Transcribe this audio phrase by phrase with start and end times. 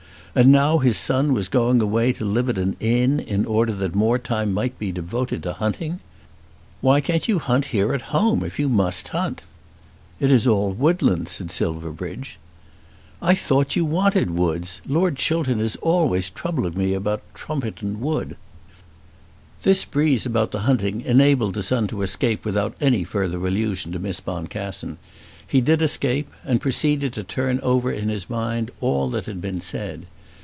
[0.33, 3.93] And now his son was going away to live at an inn in order that
[3.93, 5.99] more time might be devoted to hunting!
[6.79, 9.43] "Why can't you hunt here at home, if you must hunt?"
[10.21, 12.39] "It is all woodland," said Silverbridge.
[13.21, 14.79] "I thought you wanted woods.
[14.87, 18.37] Lord Chiltern is always troubling me about Trumpington Wood."
[19.63, 23.99] This breeze about the hunting enabled the son to escape without any further allusion to
[23.99, 24.97] Miss Boncassen.
[25.45, 29.59] He did escape, and proceeded to turn over in his mind all that had been
[29.59, 30.05] said.